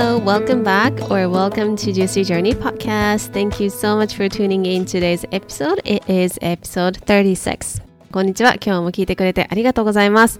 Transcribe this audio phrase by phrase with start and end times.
[0.00, 3.32] Hello, welcome back or welcome to Juicy Journey podcast.
[3.32, 5.80] Thank you so much for tuning in today's episode.
[5.84, 7.82] It is episode 36.
[8.12, 8.54] こんにちは。
[8.64, 10.38] 今日も聞いてくれてありがとうございます。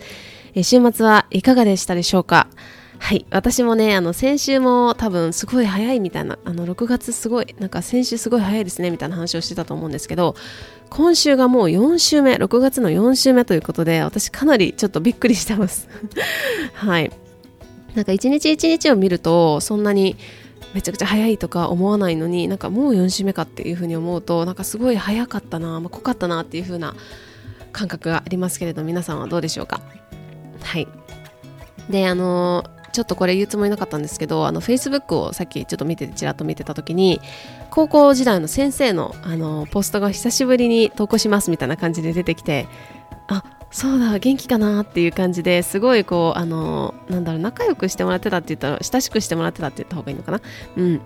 [0.54, 2.46] え週末はいかがでしたでしょうか？
[3.00, 3.26] はい。
[3.30, 10.36] 私もね、あの、先週も多分すごい早いみたいな、あの、6月すごい、なんか先週すごい早いですねみたいな話をしてたと思うんですけど、
[10.88, 15.88] 今週がもう4週目、6月の4週目ということで、私かなりちょっとびっくりしてます。
[16.74, 17.10] はい。
[17.98, 20.16] なんか一日一日を見ると、そんなに
[20.72, 26.94] めちゃくちゃ早いとか思わないのに、なんかもう4週目かっていうふうに思うと、なんかすごい早かったな、まあ、濃かったなっていうふうな
[27.72, 29.80] 感覚がありますけれど、皆さんはどうでしょうか？
[30.62, 30.86] はい。
[31.90, 32.62] で、あの
[32.92, 37.20] ちょっとこれ言うつもりなかったんですけど、あの、Facebook をさっきちょっと見てて、ちらっと見てた時に、
[37.70, 42.68] 高校時代の先生の、あの、ポストが久しぶりに投稿しますみたいな感じで出てきて、
[43.26, 50.40] あ、そうだ、元気かなっていう感じですごいこう、あの、なんだろう、仲良くしてもらってたって言ったら、親しくしてもらってたって言った方がいいのかな？
[50.76, 51.00] うん。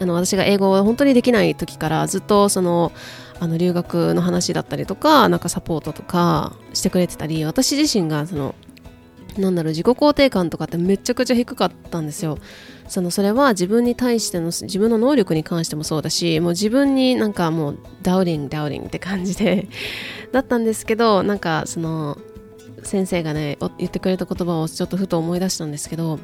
[0.00, 2.92] あの、私が英語を本当にできない時からずっとその、
[3.40, 8.54] あの留学の話だったりとか、なんかサポートとかしてくれてたり、私自身がその
[9.36, 12.38] なんだろう自己肯定感とかってめちゃくちゃ低かったんですよ
[12.88, 19.68] そのそれは自分に対しての自分の能力に関してもそうだしもう自分になんかもうダウリングダウリングって感じで
[20.32, 22.18] だったんですけどなんかその
[22.82, 26.18] 先生がね言ってくれた言葉をちょっとふと思い出したんですけど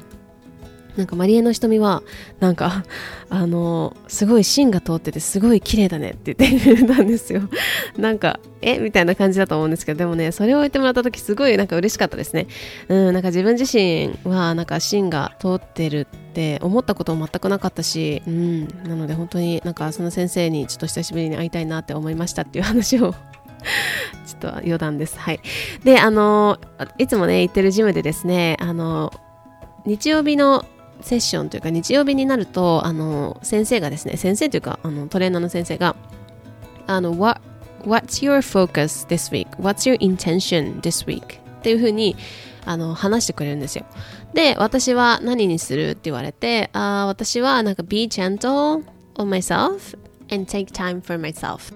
[0.97, 2.03] なんかマリエの瞳は
[2.39, 2.83] なんか
[3.29, 7.41] あのすごい芯が通っててすごい綺麗だねって言ってたんですよ
[7.97, 8.79] なんかえ？
[8.79, 12.47] みたいな感じだと思うんですけどでもねそれを言ってもらった時すごいなんか嬉しかったですね
[12.89, 23.13] うんなんか自分自身はなんか芯が通ってるって思ったことも全くなかったしうんなので本当になんかその先生にちょっと久しぶりに会いたいなって思いましたっていう話を
[24.25, 25.19] ちょっと余談です。
[25.19, 25.39] はい。
[25.83, 26.57] で、あの、
[26.97, 29.11] いつもね、行ってるジムでですね、あの、
[29.85, 30.65] 日曜日の
[31.01, 35.95] セッションというか日曜日になるとあの先生がですね先生というかあのトレーナーの先生が
[36.87, 37.41] あの What,
[37.83, 39.47] What's your focus this week?
[39.57, 41.39] What's your intention this week?
[41.59, 42.15] っていうふうに
[42.65, 43.85] あの話してくれるんですよ
[44.33, 48.83] で私は何にするって言われてあ私はなんか Be gentle
[49.15, 49.97] on myself
[50.31, 51.73] and take time for myself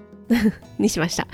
[0.78, 1.26] にしました。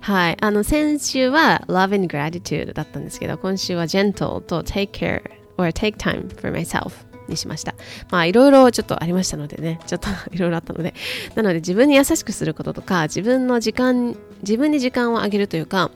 [0.00, 0.36] はい。
[0.40, 5.22] あの、先週は Love and Gratitude だったんですけど、今週は Gentle と Take care
[5.56, 7.74] or Take time for myself にしました。
[8.10, 10.94] まあいろいろちょっとありましたのでね、ちょっといろいろあったので、
[11.34, 15.90] なので自分に優しくすることとか、自分の時間、自分に時間をあげるというか、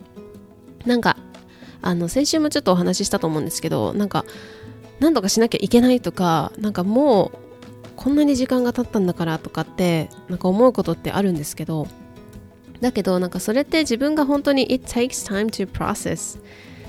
[0.84, 1.16] なんか、
[1.82, 4.24] あの、先週もちょっとお話ししたと思うんですけど、なんか、
[5.00, 7.38] 何とかしなきゃいけないとか、なんかもう、
[7.96, 11.88] こんなに時間が経ったんだからとかって、なんか思うことってあるんですけど、
[12.80, 16.38] だけどなんかそれって自分が本当に it takes time to process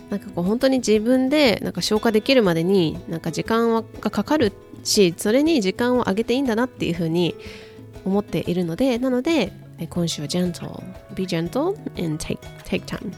[0.10, 4.54] なんかこう本当に自分でなんか消化できるまでになんか時間がかかる
[4.84, 7.36] しそれに時間をあげていいんだなっていうふうに
[8.06, 9.52] 思っているのでなので
[9.90, 10.82] 今週は gentle.
[11.14, 13.12] Be gentle and take, take time.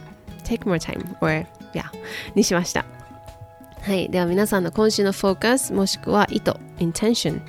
[0.44, 1.16] Take more time.
[1.22, 1.86] Or yeah
[2.36, 2.86] にしました。
[3.82, 4.10] はい。
[4.10, 7.40] では皆さんの今週のフォーカスもしくは意図 intention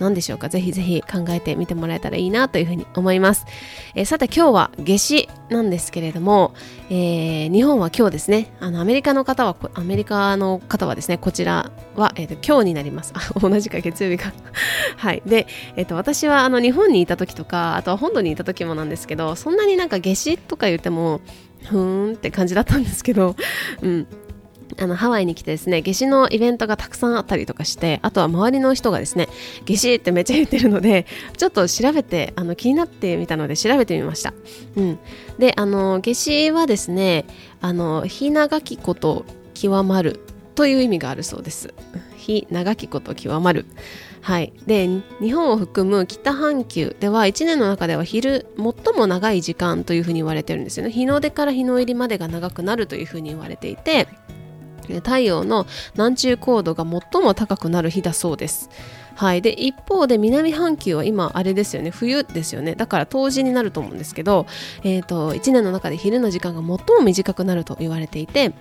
[0.00, 0.48] 何でしょうか？
[0.48, 3.46] ぜひぜひ考えてみてもらえたらいいなというふうに思います。
[3.94, 6.54] えー、さて今日は夏至なんですけれども、
[6.88, 13.12] えー、日本は今日ですね、あのアメリカの方は、アメリカの方はですね、こちらは、えーと、今日になります。
[13.14, 14.32] あ、同じか月曜日か。
[14.96, 15.22] はい。
[15.26, 15.46] で、
[15.76, 21.20] えっ、ー、と、私はあの日本にいた時とか、あとは本土にいた時もなんですけど、そんなになんか夏至とか言っても、
[21.64, 23.36] ふーんって感じだったんですけど、
[23.82, 24.06] うん。
[24.78, 29.28] あのハワイに来てですね夏至のイベントがたくさんあったりとかしてあとは周りの人がですね
[29.66, 34.34] 夏至ってめっちゃ言ってるのでちょっと調べてあの気になってみたので調べてみました、
[34.76, 34.98] うん、
[35.38, 37.24] であの夏至はですね
[37.60, 40.20] あの日長きこと極まる
[40.54, 41.72] という意味があるそうです。
[42.16, 43.64] 日長きこと極まる。
[44.20, 44.86] はい、で
[45.20, 50.92] 日本を含む北半球では1年の中では昼最も長い時間というふうに言われてるんですよね。
[50.92, 54.08] 日の出から日の入りまでが長くなるというふうに言われていて
[54.88, 58.70] 太陽の南中高度が最も高くなる日だそうです。
[59.16, 61.90] はい、で一方で南半球は今あれですよね。
[61.90, 62.74] 冬ですよね。
[62.74, 64.46] だから冬至になると思うんですけど、
[64.82, 68.52] えーと、1年の中で昼の時間が最も短くなると言われていて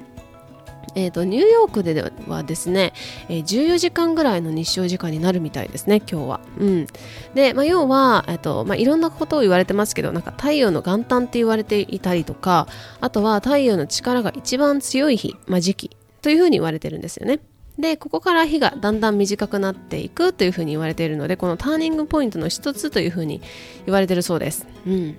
[0.95, 2.94] えーと、ニューヨークではですね、
[3.27, 6.39] えー、14時間ぐらいの日照時間になるみたいですね今日は。
[6.57, 6.88] うん、
[7.33, 12.68] で、まあ、要は、えーとまあ、いろんなことを言われてますけどなんか太陽の元旦って言われていたりとか
[13.01, 15.99] あとは太陽の力が一番強い日、まあ、時期。
[16.21, 17.39] というふうに言われてるんですよね。
[17.77, 23.42] でここから日がだんだん短くなっていくというふうに言われているのでこのターニングポイントの一つというふうに
[23.86, 24.68] 言われてるそうです。
[24.86, 25.18] うん、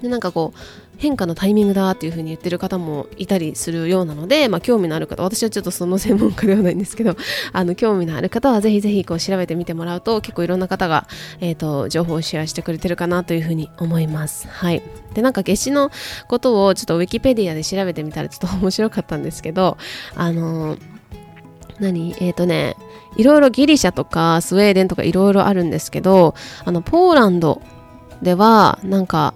[0.00, 0.58] でなんかこう
[0.98, 7.16] 変化のタイミングだっていうふうに言ってる方もいたりするようなので、まあ、興味のある方私はちょっとその専門家ではないんですけど
[7.52, 11.06] あの興味のある方はぜひぜひこう調べてみてもらうと結構いろんな方が、
[11.40, 14.48] えーと、情報をシェアしてくれてるかなというふうに思います。
[14.48, 14.82] はい、
[15.14, 15.90] でなんか夏至の
[16.26, 19.76] ことをちょっとウィキペディアで調べてみたらちょっと面白かったんですけど
[20.16, 20.80] あのー、
[21.78, 22.14] 何？
[22.18, 22.76] えっ、ー、とね
[23.16, 26.34] いろいろギリシャとかスウェーデンとかいろいろあるんですけど
[26.64, 27.62] あのポーランド
[28.22, 29.34] ではなんか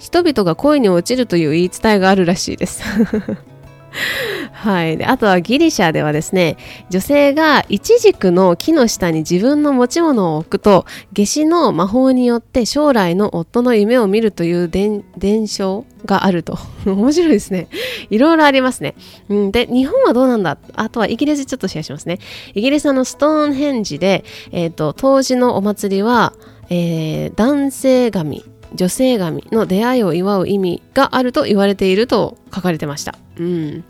[0.00, 2.82] 人々が恋に落ちるという言い伝えがあるらしいです。
[4.52, 6.56] はい、であとはギリシャではですね
[6.90, 15.02] 女性がイチジクの木の下に自分の持ち物を置くと夏至の魔法によって将来の夫の夢を見るという伝
[15.48, 16.56] 承があると。
[16.86, 17.68] 面白いですね。
[18.10, 18.94] いろいろありますね、
[19.28, 20.56] うん、で日本はどうなんだ？
[20.74, 22.20] あとはイギリスちょっとシェアしますね。
[22.54, 26.32] イギリスのストーンヘンジで、えーと、当時のお祭りは、
[26.70, 28.44] えー、男性神。
[28.74, 33.16] 女性神の出会いを祝う意味があると言われていると書かれてました。
[33.36, 33.84] うん。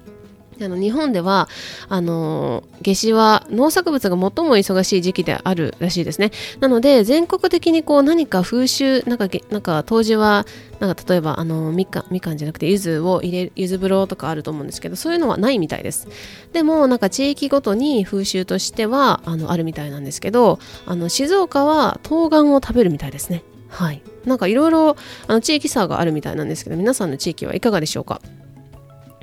[0.65, 1.49] あの日本では
[1.89, 6.33] あの夏至は農作物が最も忙しい時期であるらしいですね。
[6.61, 10.47] なので全国的にこう何か風習なんかなんか当時は
[10.79, 16.09] なんか例えばあのみかんみかんじゃなくて柚子を入れる柚子風呂とかあると思うんですけどそういうのはないみたいです。
[16.53, 23.43] でもなんか地域ごとに風習としてはあのあるみたいなんですけどあの静岡は冬瓜を食べるみたいですね。
[23.71, 24.03] はい。
[24.25, 24.97] なんかいろいろ
[25.41, 28.21] 地域差があるみたいなんですけど皆さんの地域はいかがでしょうか？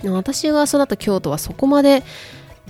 [0.03, 2.03] 私が育った京都はそこまで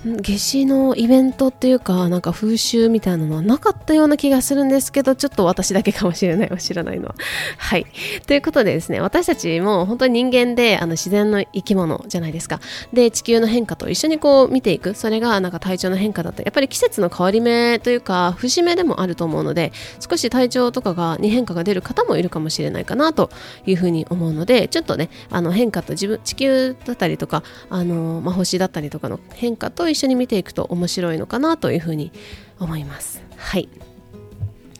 [0.04, 7.14] 夏至のイベントっていうかなんか風習みたいなのはなかったような気がするんですけどちょっと私だけかもしれない知らないのは
[7.56, 7.86] はい。
[8.26, 12.60] ということでですね私たちも本当に人間であの自然の生き物じゃないですか。
[12.92, 14.94] で地球の変化と一緒にこう見ていく。
[14.94, 23.30] それがなんか体調の変化だとやっぱり季節の変わり目というか節目でもあると思うので少し体調とかがに変化が出る方もいるかもしれないかなと
[23.66, 32.12] いうふうに思うのでちょっとねあの変化と自分地球だったりとかあの、まあ、星だったりとかの変化と一緒に見ていくと面白いのかなというふうに
[32.58, 33.22] 思います。
[33.36, 33.68] はい。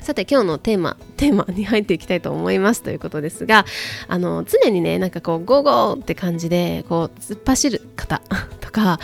[0.01, 2.83] さて今日のテーマテーマに入っていきたいと思います。
[2.83, 3.67] ということですが
[4.07, 8.23] あの常にねなんかこうゴーゴーって感じでこう突っ走る方
[8.61, 9.01] とか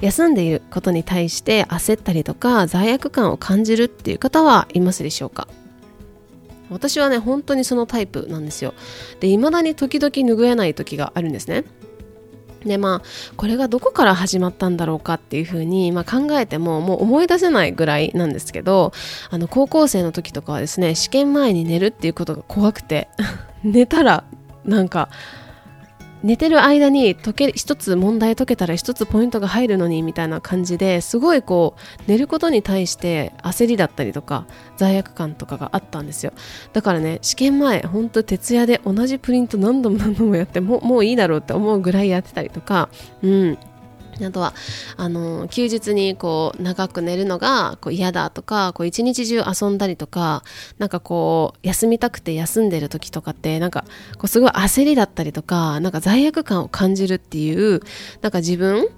[0.00, 5.48] 休んでいることに対して焦ったりとか罪悪感を感じるっていう方はいますでしょうか？
[6.70, 8.72] 私はね本当にそのタイプなんですよ。
[9.20, 11.64] で未だに時々拭えない時があるんですね。
[12.66, 13.02] でまあ
[13.36, 18.92] これがどこから始まったんだろうかっていうふうに、まあ、考えてももう思い出せないぐらいなんですけど
[19.30, 23.08] あの高校生の時とかはですね試験前に寝るっていうことが怖くて
[23.62, 24.24] 寝たら
[24.64, 25.08] なんか
[26.26, 34.44] 寝てる間に解け一つ問題解けたら一つポイントが入るのにみたいな感じですごいこう寝ることに対して焦りだったりとか
[34.76, 36.32] 罪悪感とかがあったんですよ。
[36.72, 42.88] だからね試験前ほんと徹夜で同じプリント何度も何度もやってももういいだろうって思うぐらいやってたりとか
[43.22, 43.58] うん。
[44.24, 44.54] あとは
[44.96, 50.42] あの休日にこう長く寝るのがこう嫌だとか一日中遊んだりとか
[50.78, 53.84] なんかこう休みたくて休んでる時とかってなんか
[54.14, 57.80] こうすごい焦りだったりとかなんか罪悪感を感じるっていう
[58.22, 58.88] なんか自分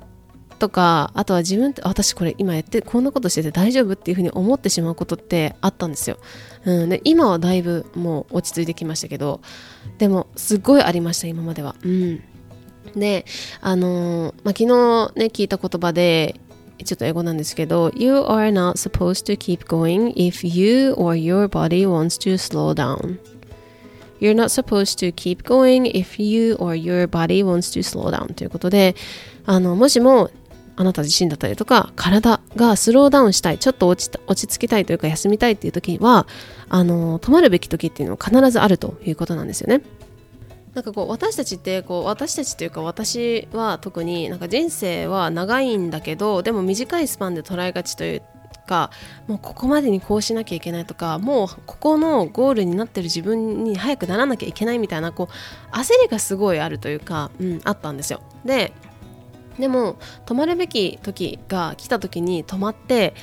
[0.59, 6.19] とかあとは自分って私これ今やってこんなことしてて大丈夫っていうふうに思ってしまうことってあったんですよ、
[6.65, 9.41] うん、で今はだいぶもう落ち着いてきましたけど
[9.99, 11.75] でもすごいありました今までは。
[11.83, 12.23] うん。
[12.95, 13.25] で、
[13.61, 14.67] あの、まあ、昨日
[15.17, 16.41] ね、聞いた言葉で、
[16.85, 23.19] ちょっと英語なんですけど、You are not supposed to keep going if you or your body wants to slow down.
[24.21, 28.35] You're not supposed to keep going if you or your body wants to slow down
[28.35, 28.95] ということで、
[29.47, 30.31] あの、もしも
[30.77, 36.27] あなた自身だったりとか、体がスローダウンしたい、ちょっと落ち落ち着きたいというか休みたいっていう時は、
[36.69, 39.83] あの、止まるべき時っていうのは必ずあるということなんですよね。
[40.75, 48.23] なんかこう私たちってこう私たちというか私は特になんか人生は長いんだけどでも短いスパンで捉えがちという
[48.69, 48.91] か
[49.27, 58.21] もうここまでにこうしなきゃいけないとかもうここのゴールになってる自分に早くならなきゃいけないみたいなこう焦りがすごいあるというか、うん、あったんですよ。
[58.45, 58.73] で
[59.59, 63.15] でも止まるべき時が来た時に止まって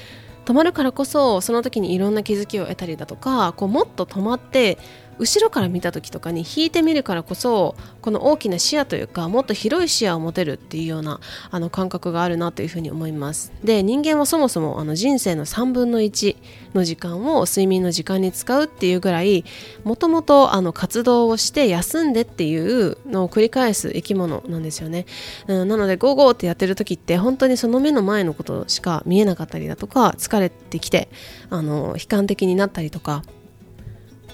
[0.45, 4.77] 止まるからこそその時にいろんな気づきを得たりだとかこうもっと止まって
[5.17, 11.19] 後ろから見た時とかに引いてみるからこそこの大きな視野というかもっと広い視野を持てるっていうような
[11.51, 13.51] あの感覚があるなというふうに思います。
[13.63, 16.35] で人間はそもそもあの人生の3分の1
[16.73, 19.45] の時間を睡眠の時間に使うっていうぐらい
[19.83, 25.05] もともと活動をして休んでっていうのを繰り返す生き物なんですよね、
[25.47, 31.09] うん、なのでゴーゴーってやってる時って本当にその目の前のことしか見えなかったりだとか疲れてきて
[31.49, 33.23] あの悲観的になったりとか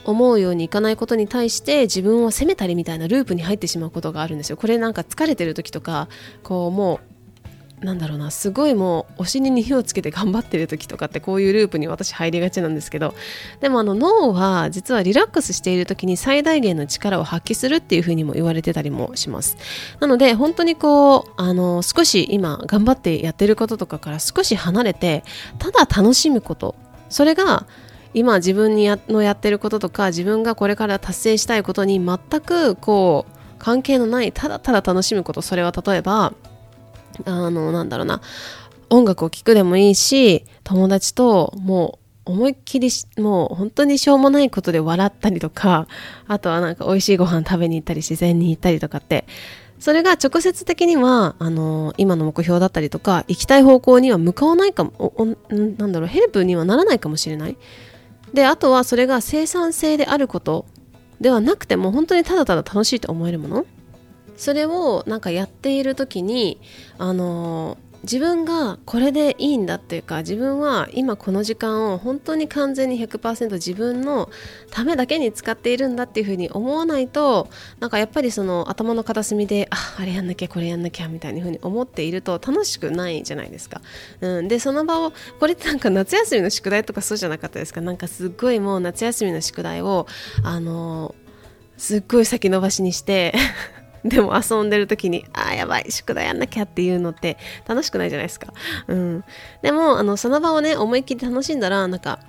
[0.05, 4.57] 思うようにいかないことに対して自分を責めたりみたいなループに入ってしまうことがあるんですよ。
[4.57, 6.07] これなんか疲れてる時とか
[6.43, 7.11] こうもう
[7.85, 13.15] なんだろうなすごいもうお尻に火をつけて頑張ってる時とかってこういうループに私入りがちなんですけど
[13.59, 19.57] でもあの脳は実はリラックスしている時に最大限の力を発揮するっていうふうにも言われてたりもします
[19.99, 25.23] なので本当にこうあの少し今頑張ってやってることとかから少し離れて
[25.57, 26.75] ただ楽しむこと
[27.09, 27.65] それが
[28.13, 36.33] 今自分にやのやってることとか自分がこれから達成したいことに全くこう関係のないただただ楽しむことそれは例えば
[37.25, 38.21] あのなんだろうな
[38.89, 45.87] 音楽を聴くでもいいし友達ともう思いっきりもう本当にしょうもないことで笑ったりとか
[46.27, 49.25] あとはなんか美味しいご飯食べに行ったり自然に行ったりとかって
[49.79, 55.13] それが直接的にはあの今の目標だったりとか行きたい方向には向かわないかも
[55.49, 57.57] なんだろうヘルプにはならないかもしれない。
[58.33, 60.65] であとはそれが生産性であること。
[61.19, 63.65] ではなくても本当にただただ楽しいと思えるもの。
[64.37, 66.59] それをなんかやっている時に
[66.97, 74.29] あの自分がこれでいいんだっていうか自分は今この時間を本当に完全に100%自分の
[74.71, 83.81] ためだけに使っているんだっていうふうに思わないとなんかやっぱりその頭の片隅でああれやんなきゃこれやんなきゃみたいなふうに思っていると楽しくないじゃないですか、
[84.21, 87.81] うん、でその場をこれってなんか夏休みの宿題とかそうじゃなかったですか？
[87.81, 90.07] なんかすっごいもう夏休みの宿題を
[90.43, 91.13] あの
[91.77, 93.33] すっごい先延ばしにして
[94.03, 98.53] でも遊んでる時に、ああ、やばい、宿題やんなきゃっていうのって楽しくないじゃないですか。
[98.87, 99.23] うん。
[99.61, 102.19] でも、あの、その場をね、思いっきり楽しんだら、なんか、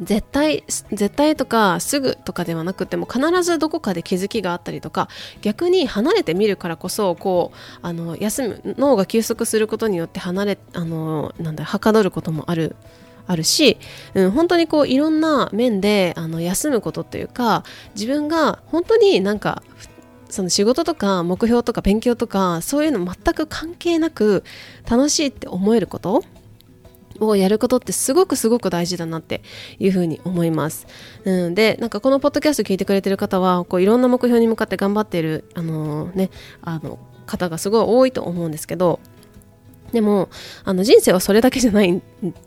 [0.00, 5.08] 絶対絶対とかすぐとかではなくても必ずどこかで気づきがあったりとか
[5.42, 12.74] 逆に離れてみるからこそこうあの休む脳が休息することによって離れあのなんだはかどることもある
[13.26, 13.78] あるし、
[14.14, 17.62] うん、本当にこういろんな面であの休むことというか
[17.94, 19.62] 自分が本当になんか
[20.32, 24.44] その仕事とか目標とか勉強とかそういうの全く関係なく
[24.90, 26.24] 楽しいって思えること？
[27.20, 29.42] をやることってすごくすごく大事だなって
[29.78, 30.86] いうふうに思います。
[31.24, 36.30] うん、でなんかこのポッドキャスト聞いてくれてる方はこういろんな目標に向かって頑張っているあのー、ね
[36.62, 38.98] あの方がすごい多いと思うんですけど
[39.92, 40.28] でも
[40.64, 42.02] あの人生はそれだけじゃないん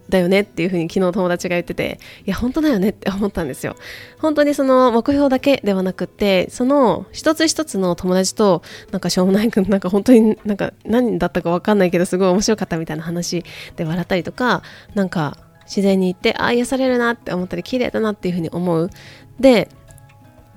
[0.10, 3.76] だよねっていうふうに昨日友達が言ってていや本当だよねって思ったんですよ。
[4.20, 13.44] 本当にその目標だけではなくってその一つ一つの友達となんかしょうもないくんなんか本当になんか何だったか分かんないけどすごい面白かったみたいな話
[13.76, 14.64] で笑ったりとか
[14.96, 18.90] なんか自然に行ってああ癒されるなって思ったり綺麗だなっていうふうに思う。
[19.40, 19.70] で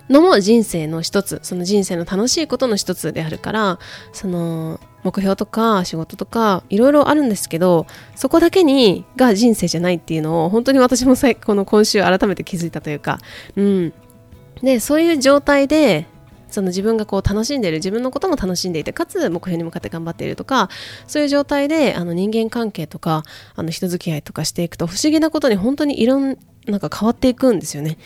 [0.08, 3.78] のも人生の一つその人生の楽しいことの一つであるから
[4.12, 13.18] その目標とか仕事とかいろいろあるんですけどそこだけにが人生じゃないっていうのを本当に私もこの今週改めて気づいたというか
[13.56, 13.92] うん
[14.62, 16.06] でそういう状態で
[16.50, 20.70] その自分がこう楽しんでいる自分のことも楽しんでいてかつ目標に向かって頑張っているとか
[21.06, 23.22] そういう状態であの人間関係とか
[23.54, 27.98] あの人付き合いとかしていくと不思議なことに本当にいろんなんか変わっていくんですよね。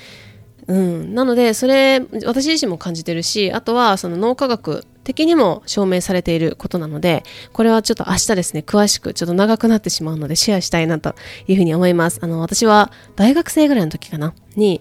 [0.73, 11.15] うん、なのでそれ私自身も感じてるしあとはその脳科学的にも証明されていることなのでこれはちょっと明日ですね詳しくちょっと長くなってしまうのでシェアしたいなと
[11.47, 12.21] いうふうに思います。
[12.23, 14.81] あの私は大学生ぐらいの時かなに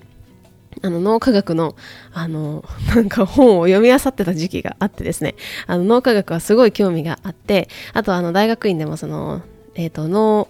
[0.81, 1.75] あの脳科学の
[2.13, 2.63] あの
[2.95, 5.35] なんか本を読み漁ってた時期があってですね
[5.67, 9.41] あの脳科学はすごい興味があってあとあの大学院でもその
[9.75, 10.47] えっ、ー、と脳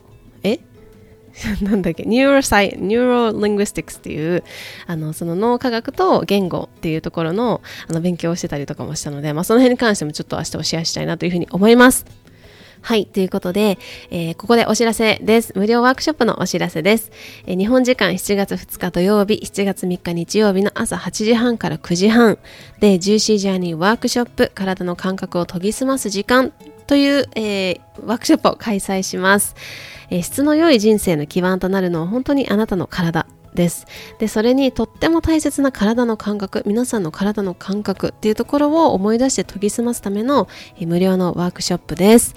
[1.62, 4.44] なんだっけ、 neurosci、neurolinguistics っていう、
[4.88, 12.06] あの、その脳科学と言語っていうところの、あの、勉強をしてたりとかもしたので、まあ、その辺に関してもちょっと明日はシェアしたいなというふうに思います。
[12.84, 13.06] はい。
[13.06, 13.78] ということで、
[14.10, 15.54] えー、ここでお知らせです。
[15.56, 17.12] 無料ワークショップのお知らせです。
[17.46, 22.40] えー、日本時間7月2日土曜日、7月3日日曜日の朝8時半から9時半
[22.80, 26.52] で、ジューシージャーニーワークショップ、体の感覚を研ぎ澄ます時間
[26.88, 29.56] という、えー、ワークショップを開催します。
[30.12, 33.88] え、質の良い人生の基盤となるのは本当にあなたの体です。
[34.20, 40.48] で、それにとっても大切な体の感覚、皆さんの体の感覚っていうところを思い出して研ぎ澄ますための、
[40.80, 42.36] 無料のワークショップです。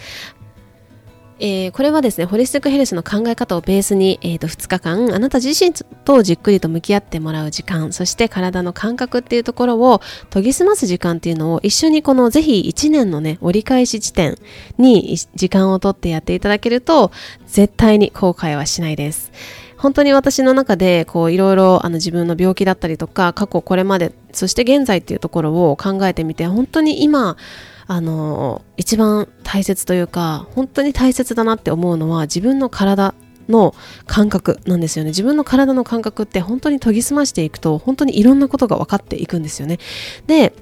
[1.40, 10.00] えー、これはですね、ホリスティックヘルスの考え方をベースに、えー、と2日間、あなた自身とじっくりと向き合ってもらう時間、そして体の感覚っていうところを
[10.30, 14.36] 研ぎ澄ます時間っていうのを一緒にこのぜひ1年のね、折り返し地点
[14.78, 17.10] に時間をとってやっていただけると、
[17.46, 19.32] 絶対に後悔はしないです。
[19.76, 27.36] 本当に私の中でこういろいろあの自分の病気だったりとか過去これまでそして現在っていうところを考えてみて本当に今
[27.86, 33.14] あの一番大切というか本当に大切だなって思うのは自分の体
[33.48, 33.74] の
[34.06, 35.10] 感覚なんですよね。
[35.10, 39.78] 自分の体の感覚って本当に研ぎ澄ましていくと本当にいろんなことが分かっていくんですよね。
[40.26, 40.54] で、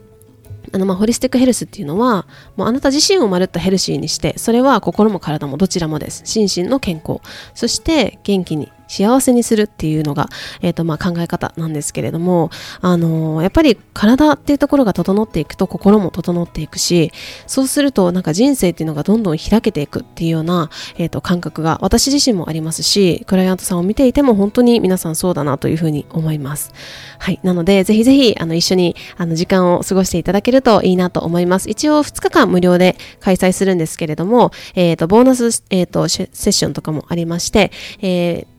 [0.73, 2.27] あのまあホリスティックヘルスっていうのは
[2.57, 7.21] もうあなた自身をまるっとヘルシーにしてそれは心も体もどちらもです心身の健康
[7.55, 10.29] そして元気に幸せにするっていうのが、
[10.61, 12.51] えーとまあ、考え方なんですけれども、
[12.83, 17.11] あのー、やっぱり体っていうところが整っていくと心も整っていくし
[17.47, 20.69] そうするとなんか人生っていうのがどんどん開けていくっていうような、
[20.99, 26.73] えーと、感覚が私自身もありますしクライアントさんを見ていても本当に皆さんそうだなというふうに思います。
[27.19, 31.71] はい、なのでぜひぜひあの一緒にあの時間を過ごしていただけるといいなと思います。
[31.71, 37.71] 一応2日間無料で開催するんですけれども、えーと、ボーナス、えーとセッションとかもありまして、
[38.01, 38.52] えー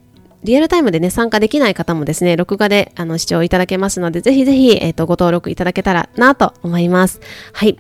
[0.44, 7.22] リアルタイムでね、参加できない方もですね、録画であの視聴いただけますので、ぜひぜひ、えっ、ー、と、ご登録いただけたらなと思います。
[7.54, 7.78] はい。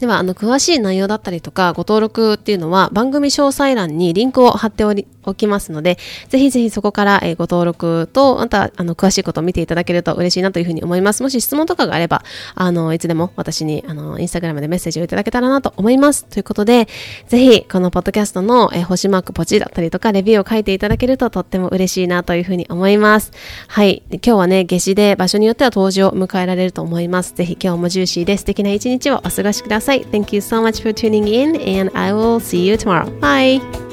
[0.00, 11.22] では、あの、詳しい内容だったりとか、ご登録っていうのは番組詳細欄にリンクを貼っておりおきますので、ぜひぜひそこから、え、ご登録と、また、あの、詳しいことを見ていただけると嬉しいなというふうに思います。
[11.22, 12.22] もし質問とかがあれば、
[12.54, 16.24] あの、いつでも私に、あの、インスタグラムでメッセージをいただけたらなと思います。
[16.24, 16.88] ということで、
[17.28, 23.32] ぜひ、このポッドキャストの、え、星マークポチだったりとか、レビューを書いていただけるととっても嬉しいなというふうに思います。
[23.68, 24.02] はい。
[24.10, 27.34] 今日はね、夏至で場所によっては冬至を迎えられると思います。
[27.34, 30.04] ぜひ今日もジューシーで素敵な一日をお過ごしください。
[30.04, 33.06] Thank you so much for tuning in and I will see you tomorrow.
[33.20, 33.85] Bye!